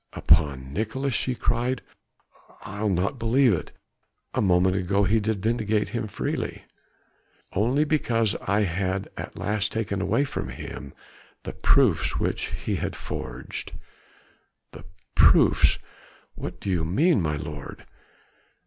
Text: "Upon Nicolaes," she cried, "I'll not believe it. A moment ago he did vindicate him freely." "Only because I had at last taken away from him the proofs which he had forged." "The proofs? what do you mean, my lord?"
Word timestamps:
"Upon 0.13 0.73
Nicolaes," 0.73 1.13
she 1.13 1.35
cried, 1.35 1.83
"I'll 2.63 2.89
not 2.89 3.19
believe 3.19 3.53
it. 3.53 3.71
A 4.33 4.41
moment 4.41 4.75
ago 4.75 5.03
he 5.03 5.19
did 5.19 5.43
vindicate 5.43 5.89
him 5.89 6.07
freely." 6.07 6.63
"Only 7.53 7.83
because 7.83 8.33
I 8.41 8.61
had 8.61 9.09
at 9.15 9.37
last 9.37 9.71
taken 9.71 10.01
away 10.01 10.23
from 10.23 10.49
him 10.49 10.95
the 11.43 11.53
proofs 11.53 12.17
which 12.19 12.45
he 12.45 12.77
had 12.77 12.95
forged." 12.95 13.73
"The 14.71 14.85
proofs? 15.13 15.77
what 16.33 16.59
do 16.59 16.71
you 16.71 16.83
mean, 16.83 17.21
my 17.21 17.35
lord?" 17.35 17.85